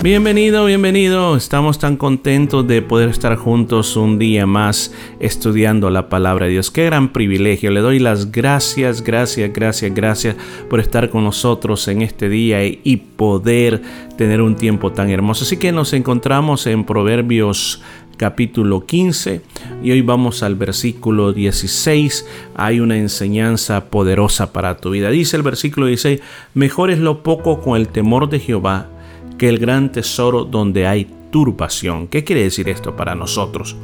[0.00, 1.36] Bienvenido, bienvenido.
[1.36, 6.70] Estamos tan contentos de poder estar juntos un día más estudiando la palabra de Dios.
[6.70, 7.72] Qué gran privilegio.
[7.72, 10.36] Le doy las gracias, gracias, gracias, gracias
[10.70, 13.82] por estar con nosotros en este día y poder
[14.16, 15.42] tener un tiempo tan hermoso.
[15.42, 17.82] Así que nos encontramos en Proverbios
[18.16, 19.42] capítulo 15
[19.82, 22.24] y hoy vamos al versículo 16.
[22.54, 25.10] Hay una enseñanza poderosa para tu vida.
[25.10, 26.20] Dice el versículo 16,
[26.54, 28.90] mejor es lo poco con el temor de Jehová
[29.38, 32.08] que el gran tesoro donde hay turbación.
[32.08, 33.76] ¿Qué quiere decir esto para nosotros?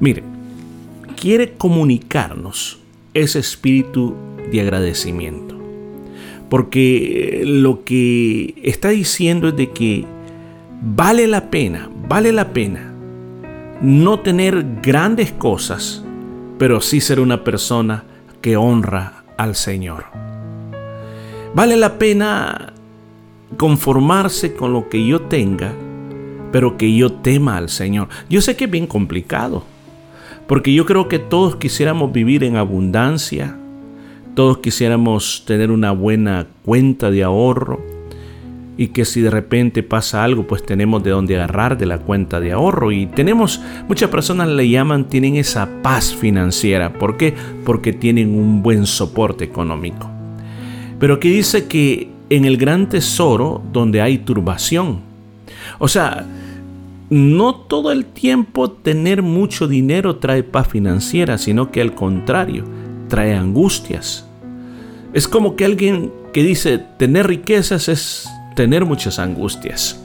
[0.00, 0.22] Mire,
[1.18, 2.78] quiere comunicarnos
[3.14, 4.14] ese espíritu
[4.50, 5.54] de agradecimiento.
[6.48, 10.04] Porque lo que está diciendo es de que
[10.82, 12.92] vale la pena, vale la pena
[13.80, 16.04] no tener grandes cosas,
[16.58, 18.04] pero sí ser una persona
[18.40, 20.04] que honra al Señor.
[21.54, 22.72] Vale la pena
[23.56, 25.72] conformarse con lo que yo tenga,
[26.52, 28.08] pero que yo tema al Señor.
[28.28, 29.64] Yo sé que es bien complicado,
[30.46, 33.56] porque yo creo que todos quisiéramos vivir en abundancia,
[34.34, 37.80] todos quisiéramos tener una buena cuenta de ahorro
[38.76, 42.40] y que si de repente pasa algo, pues tenemos de dónde agarrar de la cuenta
[42.40, 46.92] de ahorro y tenemos, muchas personas le llaman, tienen esa paz financiera.
[46.92, 47.34] ¿Por qué?
[47.64, 50.10] Porque tienen un buen soporte económico.
[50.98, 55.00] Pero aquí dice que en el gran tesoro donde hay turbación.
[55.78, 56.26] O sea,
[57.08, 62.64] no todo el tiempo tener mucho dinero trae paz financiera, sino que al contrario,
[63.08, 64.26] trae angustias.
[65.12, 70.00] Es como que alguien que dice tener riquezas es tener muchas angustias.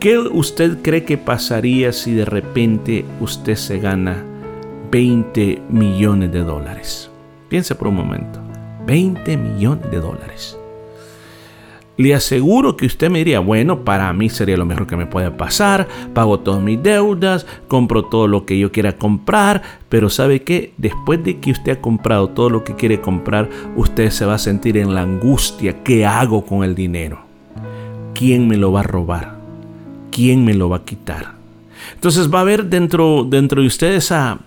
[0.00, 4.22] ¿Qué usted cree que pasaría si de repente usted se gana
[4.90, 7.10] 20 millones de dólares?
[7.48, 8.40] Piense por un momento.
[8.86, 10.59] 20 millones de dólares.
[12.00, 15.30] Le aseguro que usted me diría, bueno, para mí sería lo mejor que me puede
[15.30, 20.72] pasar, pago todas mis deudas, compro todo lo que yo quiera comprar, pero ¿sabe qué?
[20.78, 24.38] Después de que usted ha comprado todo lo que quiere comprar, usted se va a
[24.38, 27.18] sentir en la angustia, ¿qué hago con el dinero?
[28.14, 29.36] ¿Quién me lo va a robar?
[30.10, 31.39] ¿Quién me lo va a quitar?
[31.94, 34.40] Entonces va a haber dentro, dentro de usted esa,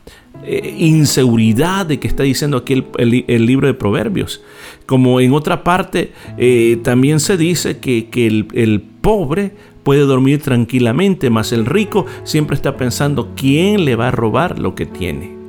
[0.46, 4.42] eh, inseguridad de que está diciendo aquí el, libro de Proverbios.
[4.86, 9.54] Como en otra parte eh, también se dice que, el, el pobre
[9.84, 14.76] puede dormir tranquilamente, mas el rico siempre está pensando quién le va a robar lo
[14.76, 15.43] que tiene.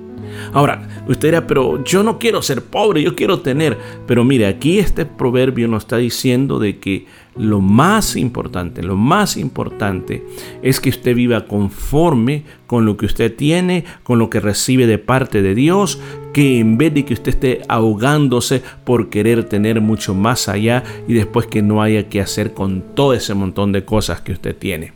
[0.53, 3.79] Ahora, usted dirá, pero yo no quiero ser pobre, yo quiero tener.
[4.07, 7.07] Pero mire, aquí este proverbio nos está diciendo de que
[7.37, 10.25] lo más importante, lo más importante
[10.63, 14.99] es que usted viva conforme con lo que usted tiene, con lo que recibe de
[14.99, 16.01] parte de Dios,
[16.33, 21.15] que en vez de que usted esté ahogándose por querer tener mucho más allá y
[21.15, 24.93] después que no haya que hacer con todo ese montón de cosas que usted tiene.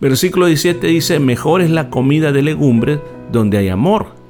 [0.00, 2.98] Versículo 17 dice, mejor es la comida de legumbres
[3.30, 4.25] donde hay amor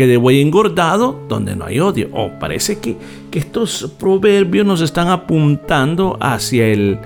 [0.00, 2.08] que de buey engordado donde no hay odio.
[2.14, 2.96] Oh, parece que,
[3.30, 6.98] que estos proverbios nos están apuntando hacia el,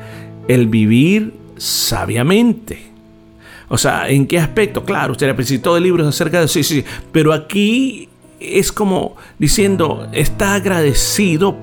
[0.47, 2.79] el vivir sabiamente.
[3.69, 4.85] O sea, ¿en qué aspecto?
[4.85, 10.07] Claro, usted ha todo el libro acerca de sí, sí, pero aquí es como diciendo,
[10.13, 11.57] está agradecido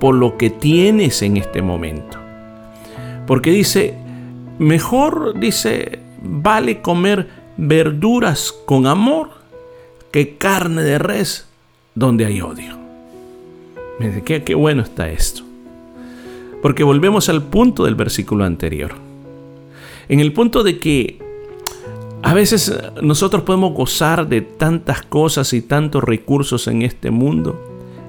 [0.00, 2.18] por lo que tienes en este momento.
[3.28, 3.94] Porque dice,
[4.58, 9.41] mejor, dice, vale comer verduras con amor
[10.12, 11.46] que carne de res
[11.94, 12.78] donde hay odio.
[13.98, 15.42] Mire, qué, qué bueno está esto.
[16.60, 18.92] Porque volvemos al punto del versículo anterior.
[20.08, 21.18] En el punto de que
[22.22, 27.60] a veces nosotros podemos gozar de tantas cosas y tantos recursos en este mundo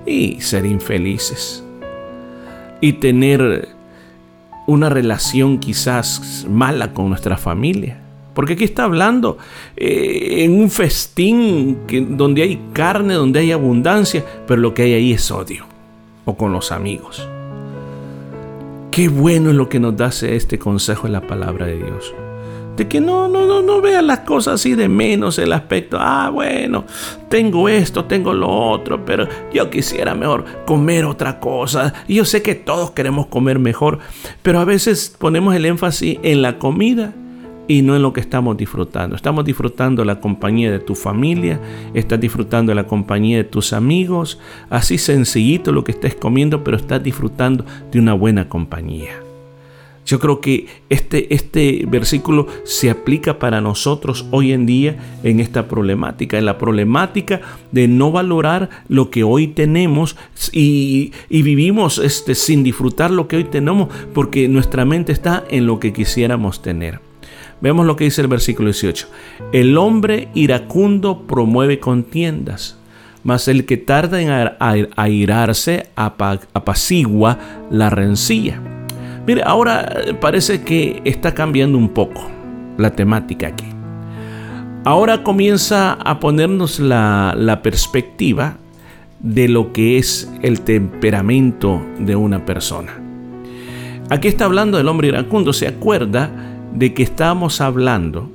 [0.06, 1.64] y ser infelices.
[2.80, 3.70] Y tener
[4.68, 8.03] una relación quizás mala con nuestra familia.
[8.34, 9.38] Porque aquí está hablando
[9.78, 11.80] eh, en un festín
[12.18, 15.66] donde hay carne, donde hay abundancia, pero lo que hay ahí es odio.
[16.26, 17.28] O con los amigos.
[18.92, 22.14] Qué bueno es lo que nos da este consejo en la palabra de Dios.
[22.78, 25.98] De que no, no, no, no veas las cosas así de menos el aspecto.
[26.00, 26.86] Ah, bueno,
[27.30, 31.94] tengo esto, tengo lo otro, pero yo quisiera mejor comer otra cosa.
[32.08, 34.00] Y yo sé que todos queremos comer mejor,
[34.42, 37.14] pero a veces ponemos el énfasis en la comida
[37.68, 39.16] y no en lo que estamos disfrutando.
[39.16, 41.60] Estamos disfrutando la compañía de tu familia,
[41.94, 44.40] estás disfrutando la compañía de tus amigos,
[44.70, 49.20] así sencillito lo que estés comiendo, pero estás disfrutando de una buena compañía.
[50.06, 55.70] Yo creo que este, este versículo se aplica para nosotros hoy en día en esta
[55.70, 57.40] problemática, en la problemática
[57.72, 60.18] de no valorar lo que hoy tenemos
[60.52, 65.66] y, y vivimos este, sin disfrutar lo que hoy tenemos porque nuestra mente está en
[65.68, 67.13] lo que quisiéramos tener.
[67.64, 69.08] Veamos lo que dice el versículo 18.
[69.54, 72.78] El hombre iracundo promueve contiendas,
[73.24, 74.52] mas el que tarda en
[74.98, 77.40] airarse apacigua
[77.72, 78.60] la rencilla.
[79.26, 82.30] Mire, ahora parece que está cambiando un poco
[82.78, 83.68] la temática aquí.
[84.84, 88.58] Ahora comienza a ponernos la, la perspectiva
[89.22, 92.92] de lo que es el temperamento de una persona.
[94.10, 95.54] Aquí está hablando del hombre iracundo.
[95.54, 96.53] ¿Se acuerda?
[96.76, 98.30] De que estamos hablando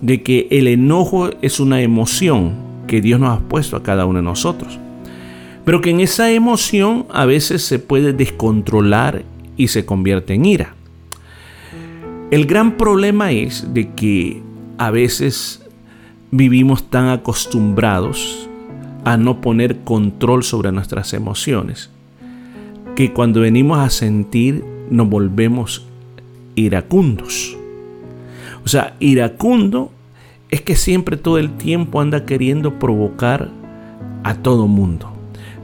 [0.00, 2.54] de que el enojo es una emoción
[2.86, 4.78] que Dios nos ha puesto a cada uno de nosotros.
[5.64, 9.24] Pero que en esa emoción a veces se puede descontrolar
[9.56, 10.74] y se convierte en ira.
[12.30, 14.42] El gran problema es de que
[14.78, 15.62] a veces
[16.30, 18.48] vivimos tan acostumbrados
[19.04, 21.90] a no poner control sobre nuestras emociones
[22.96, 25.86] que cuando venimos a sentir nos volvemos
[26.54, 27.56] iracundos.
[28.66, 29.92] O sea, iracundo
[30.50, 33.48] es que siempre todo el tiempo anda queriendo provocar
[34.24, 35.12] a todo mundo.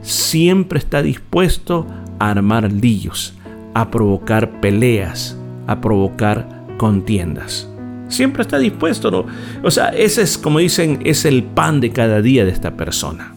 [0.01, 1.85] Siempre está dispuesto
[2.17, 3.33] a armar líos,
[3.73, 7.69] a provocar peleas, a provocar contiendas.
[8.07, 9.25] Siempre está dispuesto, ¿no?
[9.63, 13.35] O sea, ese es, como dicen, es el pan de cada día de esta persona.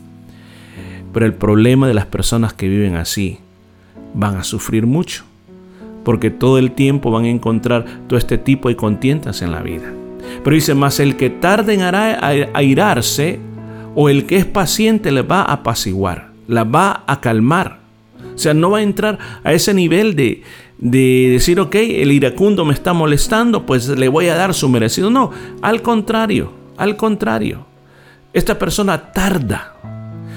[1.12, 3.40] Pero el problema de las personas que viven así,
[4.14, 5.24] van a sufrir mucho
[6.06, 9.92] porque todo el tiempo van a encontrar todo este tipo de contiendas en la vida.
[10.44, 11.80] Pero dice, más el que tarde en
[12.54, 13.40] airarse
[13.96, 17.80] o el que es paciente le va a apaciguar, la va a calmar.
[18.36, 20.44] O sea, no va a entrar a ese nivel de,
[20.78, 25.10] de decir, ok, el iracundo me está molestando, pues le voy a dar su merecido.
[25.10, 27.66] No, al contrario, al contrario.
[28.32, 29.74] Esta persona tarda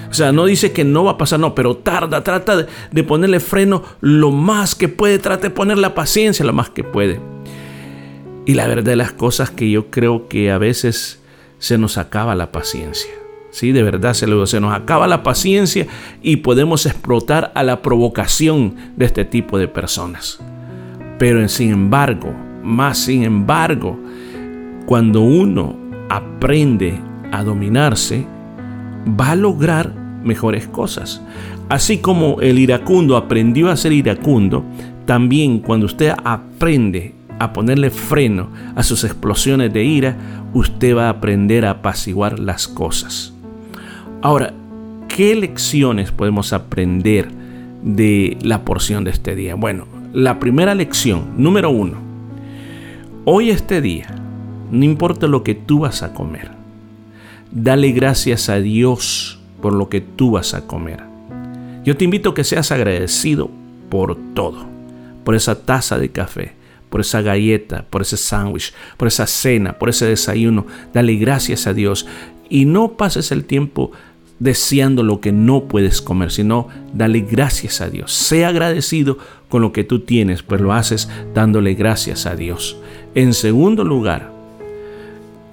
[0.10, 3.40] o sea, no dice que no va a pasar, no, pero tarda, trata de, ponerle
[3.40, 7.20] freno lo más que puede, trata de poner la paciencia lo más que puede.
[8.46, 11.22] Y la verdad de las cosas que yo creo que a veces
[11.60, 13.12] se nos acaba la paciencia.
[13.52, 15.88] Sí, de verdad se, se nos acaba la paciencia
[16.22, 20.40] y podemos explotar a la provocación de este tipo de personas.
[21.20, 22.34] Pero sin embargo,
[22.64, 24.00] más sin embargo,
[24.86, 25.78] cuando uno
[26.10, 27.00] aprende
[27.32, 28.26] a dominarse,
[29.20, 31.22] va a lograr mejores cosas.
[31.70, 34.64] Así como el iracundo aprendió a ser iracundo,
[35.06, 40.18] también cuando usted aprende a ponerle freno a sus explosiones de ira,
[40.54, 43.34] usted va a aprender a apaciguar las cosas.
[44.22, 44.54] Ahora,
[45.08, 47.30] ¿qué lecciones podemos aprender
[47.82, 49.56] de la porción de este día?
[49.56, 51.98] Bueno, la primera lección, número uno,
[53.26, 54.08] hoy este día,
[54.72, 56.52] no importa lo que tú vas a comer,
[57.52, 61.04] dale gracias a Dios por lo que tú vas a comer.
[61.84, 63.50] Yo te invito a que seas agradecido
[63.90, 64.66] por todo,
[65.24, 66.54] por esa taza de café,
[66.90, 70.66] por esa galleta, por ese sándwich, por esa cena, por ese desayuno.
[70.94, 72.06] Dale gracias a Dios
[72.50, 73.92] y no pases el tiempo
[74.40, 78.14] deseando lo que no puedes comer, sino dale gracias a Dios.
[78.14, 79.18] Sea agradecido
[79.50, 82.78] con lo que tú tienes, pues lo haces dándole gracias a Dios.
[83.16, 84.32] En segundo lugar,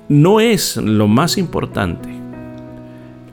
[0.09, 2.16] no es lo más importante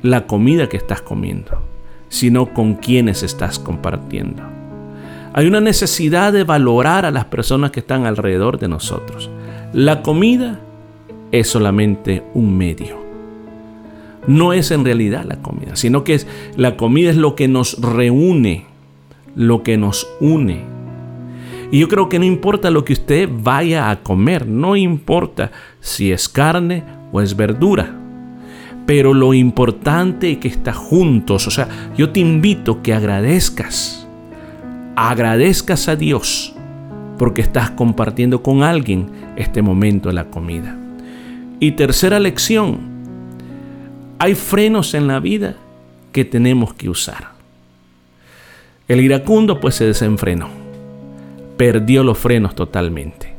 [0.03, 1.63] la comida que estás comiendo,
[2.09, 4.43] sino con quienes estás compartiendo.
[5.33, 9.31] Hay una necesidad de valorar a las personas que están alrededor de nosotros.
[9.71, 10.59] La comida
[11.31, 13.01] es solamente un medio.
[14.27, 17.81] No es en realidad la comida, sino que es, la comida es lo que nos
[17.81, 18.65] reúne,
[19.35, 20.61] lo que nos une.
[21.71, 26.11] Y yo creo que no importa lo que usted vaya a comer, no importa si
[26.11, 28.02] es carne o es verdura
[28.85, 31.47] pero lo importante es que está juntos.
[31.47, 34.07] O sea, yo te invito que agradezcas.
[34.95, 36.53] Agradezcas a Dios
[37.17, 40.77] porque estás compartiendo con alguien este momento de la comida.
[41.59, 42.79] Y tercera lección,
[44.19, 45.55] hay frenos en la vida
[46.11, 47.29] que tenemos que usar.
[48.87, 50.49] El iracundo pues se desenfrenó,
[51.57, 53.33] perdió los frenos totalmente.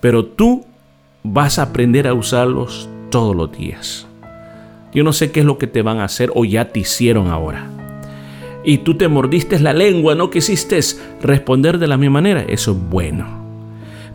[0.00, 0.66] Pero tú
[1.22, 4.06] vas a aprender a usarlos todos los días.
[4.96, 7.28] Yo no sé qué es lo que te van a hacer o ya te hicieron
[7.28, 7.70] ahora.
[8.64, 10.80] Y tú te mordiste la lengua, no quisiste
[11.20, 12.40] responder de la misma manera.
[12.48, 13.26] Eso es bueno.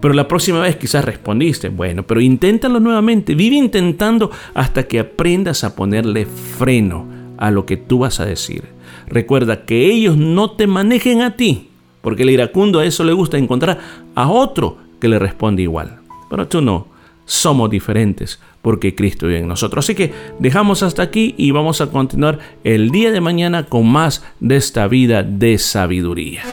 [0.02, 5.64] Pero la próxima vez quizás respondiste, bueno, pero inténtalo nuevamente, vive intentando hasta que aprendas
[5.64, 7.06] a ponerle freno
[7.38, 8.64] a lo que tú vas a decir.
[9.06, 11.70] Recuerda que ellos no te manejen a ti,
[12.02, 13.78] porque el iracundo a eso le gusta encontrar
[14.16, 16.00] a otro que le responde igual.
[16.28, 16.88] Pero tú no,
[17.32, 19.86] somos diferentes porque Cristo vive en nosotros.
[19.86, 24.24] Así que dejamos hasta aquí y vamos a continuar el día de mañana con más
[24.40, 26.44] de esta vida de sabiduría.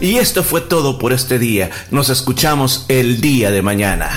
[0.00, 1.70] Y esto fue todo por este día.
[1.90, 4.10] Nos escuchamos el día de mañana.